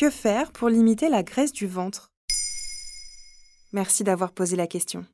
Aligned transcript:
Que 0.00 0.08
faire 0.08 0.50
pour 0.50 0.70
limiter 0.70 1.10
la 1.10 1.22
graisse 1.22 1.52
du 1.52 1.66
ventre? 1.66 2.10
Merci 3.72 4.02
d'avoir 4.02 4.32
posé 4.32 4.56
la 4.56 4.66
question. 4.66 5.04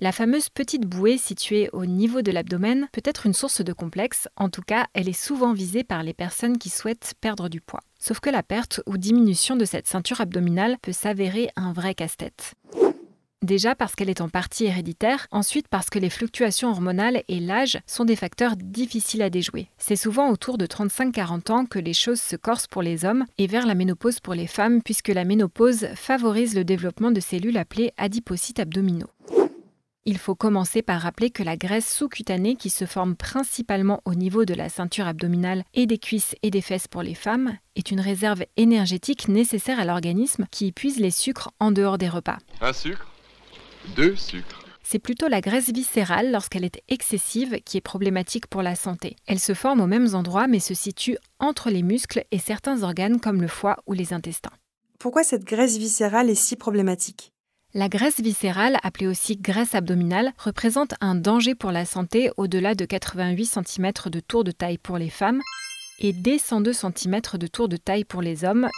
La 0.00 0.10
fameuse 0.10 0.48
petite 0.48 0.84
bouée 0.84 1.16
située 1.16 1.70
au 1.72 1.86
niveau 1.86 2.20
de 2.20 2.32
l'abdomen 2.32 2.88
peut 2.90 3.02
être 3.04 3.26
une 3.26 3.34
source 3.34 3.60
de 3.60 3.72
complexe, 3.72 4.26
en 4.34 4.48
tout 4.48 4.62
cas 4.62 4.88
elle 4.94 5.08
est 5.08 5.12
souvent 5.12 5.52
visée 5.52 5.84
par 5.84 6.02
les 6.02 6.12
personnes 6.12 6.58
qui 6.58 6.70
souhaitent 6.70 7.14
perdre 7.20 7.48
du 7.48 7.60
poids. 7.60 7.82
Sauf 8.00 8.18
que 8.18 8.30
la 8.30 8.42
perte 8.42 8.80
ou 8.86 8.98
diminution 8.98 9.54
de 9.54 9.64
cette 9.64 9.86
ceinture 9.86 10.20
abdominale 10.20 10.78
peut 10.82 10.90
s'avérer 10.90 11.50
un 11.54 11.72
vrai 11.72 11.94
casse-tête. 11.94 12.54
Déjà 13.42 13.74
parce 13.74 13.94
qu'elle 13.94 14.10
est 14.10 14.20
en 14.20 14.28
partie 14.28 14.66
héréditaire, 14.66 15.26
ensuite 15.30 15.66
parce 15.66 15.88
que 15.88 15.98
les 15.98 16.10
fluctuations 16.10 16.68
hormonales 16.68 17.22
et 17.28 17.40
l'âge 17.40 17.78
sont 17.86 18.04
des 18.04 18.14
facteurs 18.14 18.54
difficiles 18.54 19.22
à 19.22 19.30
déjouer. 19.30 19.68
C'est 19.78 19.96
souvent 19.96 20.28
autour 20.28 20.58
de 20.58 20.66
35-40 20.66 21.50
ans 21.50 21.64
que 21.64 21.78
les 21.78 21.94
choses 21.94 22.20
se 22.20 22.36
corsent 22.36 22.66
pour 22.66 22.82
les 22.82 23.06
hommes 23.06 23.24
et 23.38 23.46
vers 23.46 23.66
la 23.66 23.74
ménopause 23.74 24.20
pour 24.20 24.34
les 24.34 24.46
femmes 24.46 24.82
puisque 24.82 25.08
la 25.08 25.24
ménopause 25.24 25.88
favorise 25.94 26.54
le 26.54 26.64
développement 26.64 27.12
de 27.12 27.20
cellules 27.20 27.56
appelées 27.56 27.92
adipocytes 27.96 28.60
abdominaux. 28.60 29.10
Il 30.04 30.18
faut 30.18 30.34
commencer 30.34 30.82
par 30.82 31.00
rappeler 31.00 31.30
que 31.30 31.42
la 31.42 31.56
graisse 31.56 31.90
sous-cutanée 31.94 32.56
qui 32.56 32.68
se 32.68 32.84
forme 32.84 33.16
principalement 33.16 34.02
au 34.04 34.14
niveau 34.14 34.44
de 34.44 34.54
la 34.54 34.68
ceinture 34.68 35.06
abdominale 35.06 35.64
et 35.72 35.86
des 35.86 35.98
cuisses 35.98 36.34
et 36.42 36.50
des 36.50 36.62
fesses 36.62 36.88
pour 36.88 37.02
les 37.02 37.14
femmes 37.14 37.56
est 37.74 37.90
une 37.90 38.00
réserve 38.00 38.44
énergétique 38.58 39.28
nécessaire 39.28 39.80
à 39.80 39.86
l'organisme 39.86 40.46
qui 40.50 40.66
épuise 40.66 40.98
les 40.98 41.10
sucres 41.10 41.52
en 41.58 41.70
dehors 41.70 41.96
des 41.96 42.08
repas. 42.08 42.38
Un 42.60 42.74
sucre? 42.74 43.09
Deux 43.96 44.16
sucres. 44.16 44.64
C'est 44.82 44.98
plutôt 44.98 45.28
la 45.28 45.40
graisse 45.40 45.70
viscérale, 45.70 46.32
lorsqu'elle 46.32 46.64
est 46.64 46.82
excessive, 46.88 47.60
qui 47.64 47.76
est 47.76 47.80
problématique 47.80 48.46
pour 48.46 48.62
la 48.62 48.74
santé. 48.74 49.16
Elle 49.26 49.38
se 49.38 49.54
forme 49.54 49.80
aux 49.80 49.86
mêmes 49.86 50.14
endroits 50.14 50.48
mais 50.48 50.58
se 50.58 50.74
situe 50.74 51.16
entre 51.38 51.70
les 51.70 51.82
muscles 51.82 52.24
et 52.32 52.38
certains 52.38 52.82
organes 52.82 53.20
comme 53.20 53.40
le 53.40 53.48
foie 53.48 53.76
ou 53.86 53.92
les 53.92 54.12
intestins. 54.12 54.50
Pourquoi 54.98 55.22
cette 55.22 55.44
graisse 55.44 55.78
viscérale 55.78 56.28
est 56.28 56.34
si 56.34 56.56
problématique? 56.56 57.32
La 57.72 57.88
graisse 57.88 58.18
viscérale, 58.18 58.78
appelée 58.82 59.06
aussi 59.06 59.36
graisse 59.36 59.76
abdominale, 59.76 60.32
représente 60.38 60.94
un 61.00 61.14
danger 61.14 61.54
pour 61.54 61.70
la 61.70 61.84
santé 61.84 62.30
au-delà 62.36 62.74
de 62.74 62.84
88 62.84 63.46
cm 63.46 63.92
de 64.06 64.18
tour 64.18 64.42
de 64.42 64.50
taille 64.50 64.78
pour 64.78 64.98
les 64.98 65.08
femmes 65.08 65.40
et 66.00 66.12
dès 66.12 66.38
102 66.38 66.72
cm 66.72 67.20
de 67.34 67.46
tour 67.46 67.68
de 67.68 67.76
taille 67.76 68.04
pour 68.04 68.22
les 68.22 68.44
hommes, 68.44 68.68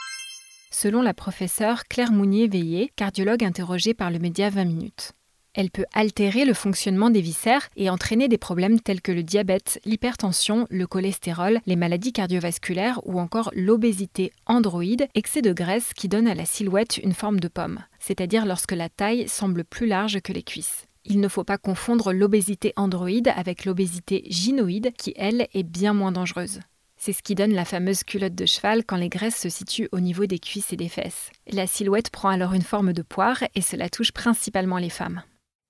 selon 0.73 1.03
la 1.03 1.15
professeure 1.15 1.85
Claire 1.85 2.11
Mounier-Veillé, 2.11 2.91
cardiologue 2.97 3.45
interrogée 3.45 3.95
par 3.95 4.11
le 4.11 4.19
média 4.19 4.51
20 4.51 4.65
minutes. 4.65 5.13
Elle 5.55 5.71
peut 5.71 5.85
altérer 5.93 6.47
le 6.47 6.55
fonctionnement 6.55 7.11
des 7.11 7.21
viscères 7.21 7.69
et 7.77 7.91
entraîner 7.91 8.29
des 8.29 8.39
problèmes 8.39 8.81
tels 8.81 9.03
que 9.03 9.13
le 9.13 9.23
diabète, 9.23 9.81
l'hypertension, 9.85 10.67
le 10.71 10.87
cholestérol, 10.87 11.61
les 11.67 11.77
maladies 11.77 12.13
cardiovasculaires 12.13 13.01
ou 13.05 13.21
encore 13.21 13.51
l'obésité 13.55 14.33
androïde, 14.47 15.09
excès 15.15 15.43
de 15.43 15.53
graisse 15.53 15.93
qui 15.93 16.09
donne 16.09 16.27
à 16.27 16.35
la 16.35 16.47
silhouette 16.47 16.97
une 16.97 17.13
forme 17.13 17.39
de 17.39 17.49
pomme, 17.49 17.81
c'est-à-dire 17.99 18.47
lorsque 18.47 18.73
la 18.73 18.89
taille 18.89 19.29
semble 19.29 19.65
plus 19.65 19.87
large 19.87 20.21
que 20.23 20.33
les 20.33 20.43
cuisses. 20.43 20.87
Il 21.05 21.21
ne 21.21 21.29
faut 21.29 21.45
pas 21.45 21.59
confondre 21.59 22.13
l'obésité 22.13 22.73
androïde 22.77 23.29
avec 23.35 23.65
l'obésité 23.65 24.25
gynoïde 24.31 24.93
qui, 24.97 25.13
elle, 25.17 25.49
est 25.53 25.65
bien 25.65 25.93
moins 25.93 26.13
dangereuse. 26.13 26.61
C'est 27.05 27.13
ce 27.13 27.23
qui 27.25 27.35
donne 27.35 27.53
la 27.53 27.65
fameuse 27.65 28.05
culotte 28.05 28.37
de 28.37 28.47
cheval 28.47 28.85
quand 28.85 28.95
les 28.95 29.09
graisses 29.09 29.41
se 29.41 29.49
situent 29.49 29.89
au 29.91 29.99
niveau 29.99 30.27
des 30.27 30.39
cuisses 30.39 30.73
et 30.73 30.77
des 30.77 30.89
fesses. 30.89 31.33
La 31.51 31.67
silhouette 31.67 32.11
prend 32.11 32.29
alors 32.29 32.53
une 32.53 32.63
forme 32.63 32.93
de 32.93 33.03
poire 33.03 33.43
et 33.57 33.61
cela 33.61 33.89
touche 33.89 34.13
principalement 34.13 34.79
les 34.79 34.89
femmes. 34.89 35.25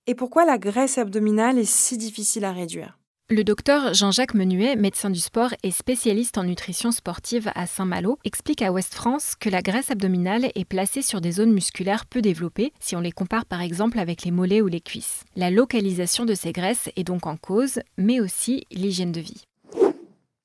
Et 0.07 0.15
pourquoi 0.15 0.45
la 0.45 0.59
graisse 0.59 0.99
abdominale 0.99 1.59
est 1.59 1.65
si 1.65 1.97
difficile 1.97 2.45
à 2.45 2.53
réduire? 2.53 2.99
Le 3.31 3.45
docteur 3.45 3.95
Jean-Jacques 3.95 4.35
Menuet, 4.35 4.77
médecin 4.77 5.09
du 5.09 5.21
sport 5.21 5.55
et 5.63 5.71
spécialiste 5.71 6.37
en 6.37 6.45
nutrition 6.45 6.93
sportive 6.93 7.51
à 7.55 7.67
Saint-Malo, 7.67 8.19
explique 8.25 8.61
à 8.61 8.71
Ouest 8.71 8.93
France 8.93 9.35
que 9.35 9.49
la 9.49 9.63
graisse 9.63 9.91
abdominale 9.91 10.51
est 10.55 10.67
placée 10.67 11.01
sur 11.01 11.23
des 11.23 11.33
zones 11.33 11.55
musculaires 11.55 12.05
peu 12.05 12.21
développées 12.21 12.75
si 12.79 12.95
on 12.95 13.01
les 13.01 13.11
compare 13.11 13.47
par 13.47 13.63
exemple 13.63 13.99
avec 13.99 14.25
les 14.25 14.33
mollets 14.33 14.61
ou 14.61 14.67
les 14.67 14.83
cuisses. 14.83 15.25
La 15.35 15.51
localisation 15.51 16.27
de 16.27 16.35
ces 16.35 16.53
graisses 16.53 16.91
est 16.95 17.05
donc 17.05 17.27
en 17.27 17.39
cause, 17.39 17.81
mais 17.97 18.21
aussi 18.21 18.67
l'hygiène 18.71 19.13
de 19.13 19.21
vie. 19.21 19.45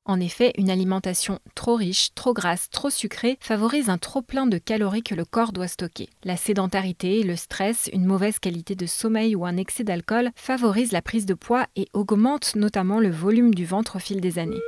En 0.09 0.21
effet, 0.21 0.53
une 0.57 0.69
alimentation 0.69 1.39
trop 1.53 1.75
riche, 1.75 2.13
trop 2.15 2.33
grasse, 2.33 2.69
trop 2.69 2.89
sucrée 2.89 3.37
favorise 3.41 3.89
un 3.89 3.97
trop 3.97 4.21
plein 4.21 4.47
de 4.47 4.57
calories 4.57 5.03
que 5.03 5.15
le 5.15 5.25
corps 5.25 5.51
doit 5.51 5.67
stocker. 5.67 6.07
La 6.23 6.37
sédentarité, 6.37 7.23
le 7.23 7.35
stress, 7.35 7.89
une 7.91 8.05
mauvaise 8.05 8.39
qualité 8.39 8.73
de 8.73 8.85
sommeil 8.85 9.35
ou 9.35 9.45
un 9.45 9.57
excès 9.57 9.83
d'alcool 9.83 10.31
favorisent 10.35 10.93
la 10.93 11.01
prise 11.01 11.25
de 11.25 11.33
poids 11.33 11.67
et 11.75 11.89
augmentent 11.91 12.55
notamment 12.55 13.01
le 13.01 13.11
volume 13.11 13.53
du 13.53 13.65
ventre 13.65 13.97
au 13.97 13.99
fil 13.99 14.21
des 14.21 14.39
années. 14.39 14.61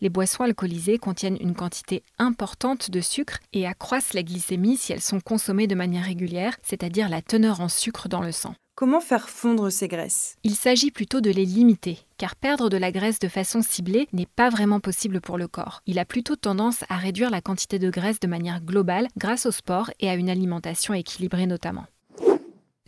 Les 0.00 0.08
boissons 0.08 0.44
alcoolisées 0.44 0.96
contiennent 0.96 1.38
une 1.40 1.54
quantité 1.54 2.02
importante 2.18 2.90
de 2.90 3.02
sucre 3.02 3.40
et 3.52 3.66
accroissent 3.66 4.14
la 4.14 4.22
glycémie 4.22 4.78
si 4.78 4.94
elles 4.94 5.02
sont 5.02 5.20
consommées 5.20 5.66
de 5.66 5.74
manière 5.74 6.04
régulière, 6.04 6.56
c'est-à-dire 6.62 7.10
la 7.10 7.20
teneur 7.20 7.60
en 7.60 7.68
sucre 7.68 8.08
dans 8.08 8.22
le 8.22 8.32
sang. 8.32 8.54
Comment 8.78 9.00
faire 9.00 9.28
fondre 9.28 9.72
ces 9.72 9.88
graisses? 9.88 10.36
Il 10.44 10.54
s'agit 10.54 10.92
plutôt 10.92 11.20
de 11.20 11.32
les 11.32 11.44
limiter, 11.44 11.98
car 12.16 12.36
perdre 12.36 12.68
de 12.68 12.76
la 12.76 12.92
graisse 12.92 13.18
de 13.18 13.26
façon 13.26 13.60
ciblée 13.60 14.06
n'est 14.12 14.24
pas 14.24 14.50
vraiment 14.50 14.78
possible 14.78 15.20
pour 15.20 15.36
le 15.36 15.48
corps. 15.48 15.82
Il 15.86 15.98
a 15.98 16.04
plutôt 16.04 16.36
tendance 16.36 16.84
à 16.88 16.96
réduire 16.96 17.30
la 17.30 17.40
quantité 17.40 17.80
de 17.80 17.90
graisse 17.90 18.20
de 18.20 18.28
manière 18.28 18.60
globale 18.60 19.08
grâce 19.16 19.46
au 19.46 19.50
sport 19.50 19.90
et 19.98 20.08
à 20.08 20.14
une 20.14 20.30
alimentation 20.30 20.94
équilibrée 20.94 21.48
notamment. 21.48 21.86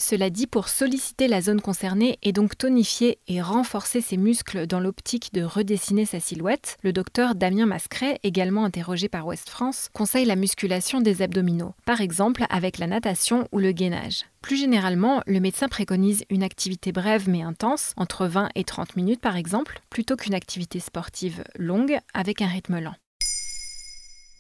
Cela 0.01 0.31
dit, 0.31 0.47
pour 0.47 0.69
solliciter 0.69 1.29
la 1.29 1.43
zone 1.43 1.61
concernée 1.61 2.19
et 2.23 2.33
donc 2.33 2.57
tonifier 2.57 3.19
et 3.29 3.43
renforcer 3.43 4.01
ses 4.01 4.17
muscles 4.17 4.67
dans 4.67 4.81
l'optique 4.81 5.35
de 5.35 5.43
redessiner 5.43 6.07
sa 6.07 6.21
silhouette, 6.21 6.79
le 6.83 6.95
docteur 6.95 7.35
Damien 7.35 7.67
Mascret, 7.67 8.19
également 8.23 8.65
interrogé 8.65 9.11
par 9.11 9.27
Ouest 9.27 9.51
France, 9.51 9.91
conseille 9.93 10.25
la 10.25 10.37
musculation 10.37 11.03
des 11.03 11.21
abdominaux, 11.21 11.75
par 11.85 12.01
exemple 12.01 12.47
avec 12.49 12.79
la 12.79 12.87
natation 12.87 13.47
ou 13.53 13.59
le 13.59 13.73
gainage. 13.73 14.25
Plus 14.41 14.57
généralement, 14.57 15.23
le 15.27 15.39
médecin 15.39 15.69
préconise 15.69 16.25
une 16.31 16.43
activité 16.43 16.93
brève 16.93 17.29
mais 17.29 17.43
intense, 17.43 17.93
entre 17.99 18.27
20 18.27 18.49
et 18.55 18.65
30 18.65 18.97
minutes 18.97 19.21
par 19.21 19.37
exemple, 19.37 19.83
plutôt 19.91 20.17
qu'une 20.17 20.35
activité 20.35 20.81
sportive 20.81 21.45
longue 21.59 21.99
avec 22.15 22.41
un 22.41 22.49
rythme 22.49 22.81
lent. 22.81 22.97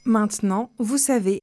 Maintenant, 0.06 0.70
vous 0.78 0.96
savez 0.96 1.42